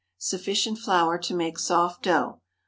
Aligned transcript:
Sufficient 0.17 0.79
flour 0.79 1.19
to 1.19 1.35
make 1.35 1.59
soft 1.59 2.01
dough. 2.05 2.41